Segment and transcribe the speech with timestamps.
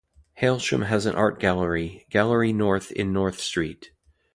[0.39, 3.91] Hailsham has an art gallery, Gallery North in North Street.